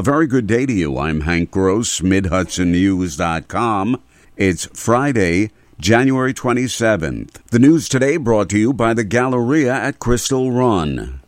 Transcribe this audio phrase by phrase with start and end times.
[0.00, 0.96] A very good day to you.
[0.96, 4.00] I'm Hank Gross, MidHudsonNews.com.
[4.34, 7.32] It's Friday, January 27th.
[7.50, 11.20] The news today brought to you by the Galleria at Crystal Run.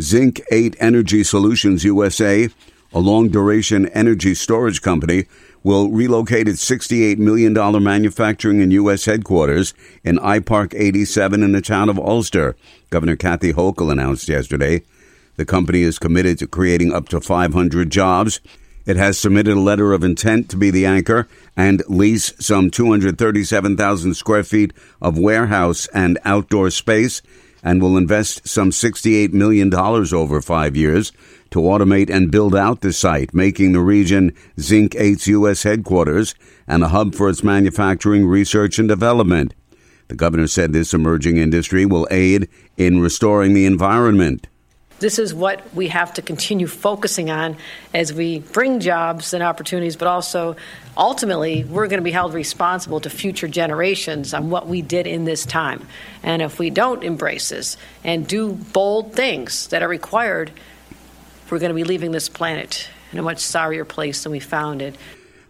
[0.00, 2.48] Zinc 8 Energy Solutions USA,
[2.94, 5.26] a long duration energy storage company,
[5.62, 7.52] will relocate its $68 million
[7.82, 9.04] manufacturing and U.S.
[9.04, 12.56] headquarters in iPark 87 in the town of Ulster.
[12.88, 14.82] Governor Kathy Hochul announced yesterday.
[15.36, 18.40] The company is committed to creating up to 500 jobs.
[18.84, 24.14] It has submitted a letter of intent to be the anchor and lease some 237,000
[24.14, 27.22] square feet of warehouse and outdoor space
[27.62, 31.12] and will invest some $68 million over five years
[31.50, 35.62] to automate and build out the site, making the region Zinc 8's U.S.
[35.62, 36.34] headquarters
[36.66, 39.54] and a hub for its manufacturing, research, and development.
[40.08, 44.48] The governor said this emerging industry will aid in restoring the environment.
[45.02, 47.56] This is what we have to continue focusing on
[47.92, 50.54] as we bring jobs and opportunities, but also
[50.96, 55.24] ultimately we're going to be held responsible to future generations on what we did in
[55.24, 55.88] this time.
[56.22, 60.52] And if we don't embrace this and do bold things that are required,
[61.50, 64.82] we're going to be leaving this planet in a much sorrier place than we found
[64.82, 64.94] it.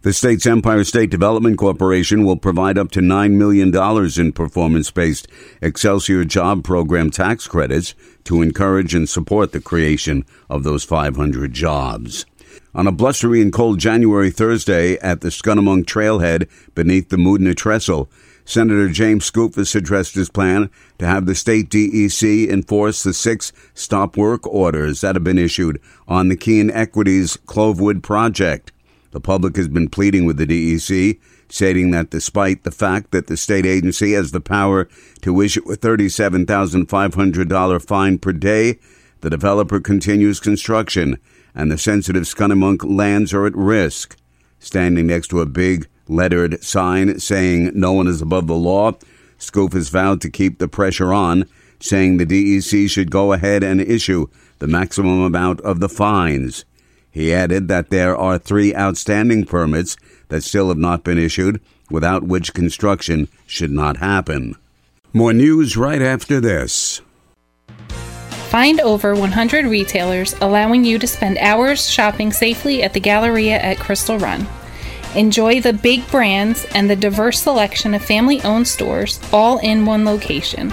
[0.03, 3.72] The state's Empire State Development Corporation will provide up to $9 million
[4.19, 5.28] in performance based
[5.61, 12.27] Excelsior Job Program tax credits to encourage and support the creation of those 500 jobs.
[12.75, 18.11] On a blustery and cold January Thursday at the Schunnemunk Trailhead beneath the Moodna Trestle,
[18.45, 24.17] Senator James Skoufis addressed his plan to have the state DEC enforce the six stop
[24.17, 28.73] work orders that have been issued on the Keen Equities Clovewood project.
[29.12, 33.36] The public has been pleading with the DEC, stating that despite the fact that the
[33.36, 34.88] state agency has the power
[35.20, 38.78] to issue a $37,500 fine per day,
[39.20, 41.18] the developer continues construction
[41.55, 44.16] and the sensitive Schunnemunk lands are at risk.
[44.58, 48.92] Standing next to a big lettered sign saying no one is above the law,
[49.38, 51.46] Skoufis vowed to keep the pressure on,
[51.80, 54.28] saying the DEC should go ahead and issue
[54.61, 56.64] the maximum amount of the fines.
[57.12, 59.96] He added that there are three outstanding permits
[60.28, 64.56] that still have not been issued, without which construction should not happen.
[65.12, 67.02] More news right after this.
[68.48, 73.78] Find over 100 retailers allowing you to spend hours shopping safely at the Galleria at
[73.78, 74.46] Crystal Run.
[75.14, 80.06] Enjoy the big brands and the diverse selection of family owned stores all in one
[80.06, 80.72] location.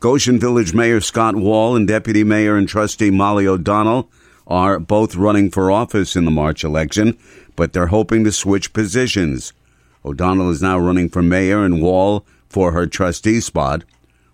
[0.00, 4.08] Goshen Village Mayor Scott Wall and Deputy Mayor and Trustee Molly O'Donnell
[4.46, 7.18] are both running for office in the March election,
[7.56, 9.52] but they're hoping to switch positions.
[10.04, 13.82] O'Donnell is now running for mayor and Wall for her trustee spot.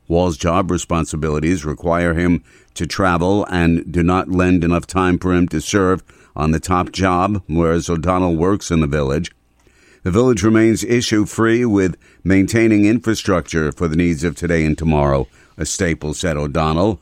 [0.06, 5.48] Wall's job responsibilities require him to travel and do not lend enough time for him
[5.48, 6.02] to serve
[6.36, 9.32] on the top job, whereas O'Donnell works in the village.
[10.02, 15.26] The village remains issue free with maintaining infrastructure for the needs of today and tomorrow
[15.56, 17.00] a staple, said O'Donnell.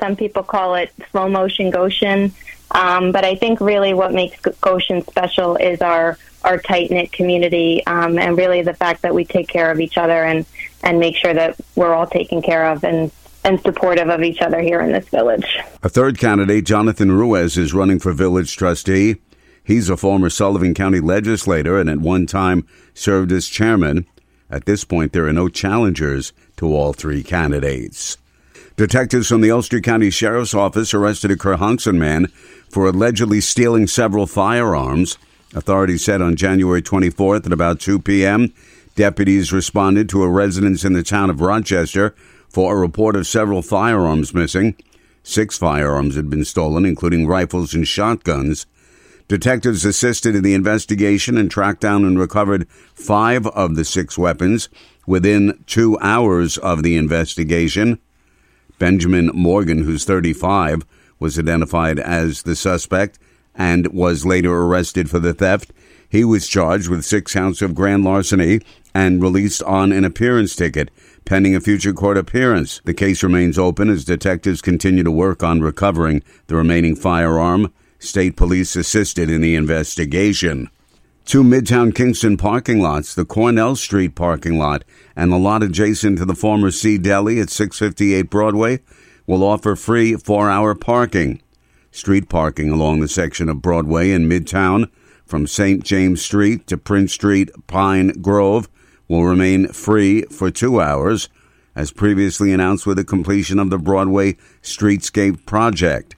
[0.00, 2.32] Some people call it slow motion Goshen,
[2.72, 7.86] um, but I think really what makes Goshen special is our our tight knit community,
[7.86, 10.44] um, and really the fact that we take care of each other and
[10.82, 13.12] and make sure that we're all taken care of and
[13.44, 15.58] and supportive of each other here in this village.
[15.82, 19.16] A third candidate, Jonathan Ruiz, is running for village trustee.
[19.64, 24.06] He's a former Sullivan County legislator and at one time served as chairman.
[24.52, 28.18] At this point, there are no challengers to all three candidates.
[28.76, 32.26] Detectives from the Ulster County Sheriff's Office arrested a Kerhonkson man
[32.68, 35.16] for allegedly stealing several firearms.
[35.54, 38.52] Authorities said on January 24th at about 2 p.m.,
[38.94, 42.14] deputies responded to a residence in the town of Rochester
[42.48, 44.76] for a report of several firearms missing.
[45.22, 48.66] Six firearms had been stolen, including rifles and shotguns.
[49.32, 54.68] Detectives assisted in the investigation and tracked down and recovered five of the six weapons
[55.06, 57.98] within two hours of the investigation.
[58.78, 60.84] Benjamin Morgan, who's 35,
[61.18, 63.18] was identified as the suspect
[63.54, 65.72] and was later arrested for the theft.
[66.10, 68.60] He was charged with six counts of grand larceny
[68.94, 70.90] and released on an appearance ticket
[71.24, 72.82] pending a future court appearance.
[72.84, 77.72] The case remains open as detectives continue to work on recovering the remaining firearm.
[78.02, 80.68] State police assisted in the investigation.
[81.24, 84.82] Two Midtown Kingston parking lots, the Cornell Street parking lot
[85.14, 88.80] and the lot adjacent to the former Sea Deli at 658 Broadway,
[89.24, 91.40] will offer free four hour parking.
[91.92, 94.90] Street parking along the section of Broadway in Midtown
[95.24, 95.84] from St.
[95.84, 98.68] James Street to Prince Street, Pine Grove
[99.06, 101.28] will remain free for two hours,
[101.76, 106.16] as previously announced with the completion of the Broadway Streetscape project.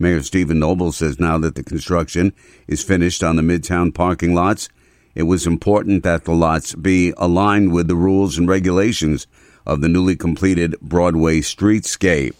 [0.00, 2.32] Mayor Stephen Noble says now that the construction
[2.66, 4.70] is finished on the Midtown parking lots,
[5.14, 9.26] it was important that the lots be aligned with the rules and regulations
[9.66, 12.34] of the newly completed Broadway streetscape.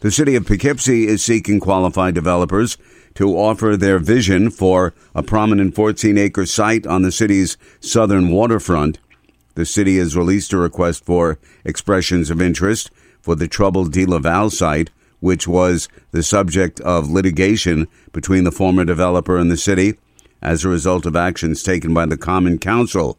[0.00, 2.78] The city of Poughkeepsie is seeking qualified developers
[3.14, 9.00] to offer their vision for a prominent 14 acre site on the city's southern waterfront.
[9.56, 14.90] The city has released a request for expressions of interest for the troubled DeLaval site
[15.20, 19.94] which was the subject of litigation between the former developer and the city
[20.40, 23.18] as a result of actions taken by the Common Council.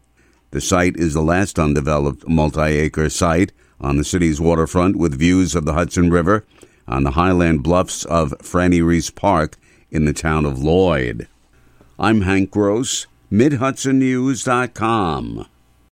[0.50, 5.54] The site is the last undeveloped multi acre site on the city's waterfront with views
[5.54, 6.44] of the Hudson River
[6.88, 9.56] on the highland bluffs of Franny Reese Park
[9.90, 11.28] in the town of Lloyd.
[11.98, 15.46] I'm Hank Gross, MidHudsonNews.com.